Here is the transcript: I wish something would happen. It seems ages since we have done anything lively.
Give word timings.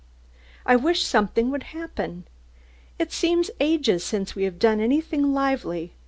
I 0.65 0.77
wish 0.77 1.03
something 1.03 1.51
would 1.51 1.61
happen. 1.77 2.25
It 2.97 3.11
seems 3.13 3.51
ages 3.59 4.03
since 4.03 4.33
we 4.33 4.45
have 4.45 4.57
done 4.57 4.79
anything 4.79 5.31
lively. 5.31 5.93